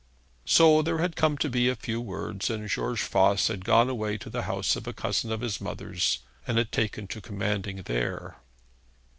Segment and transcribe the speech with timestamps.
[0.47, 4.17] So there had come to be a few words, and George Voss had gone away
[4.17, 8.37] to the house of a cousin of his mother's, and had taken to commanding there.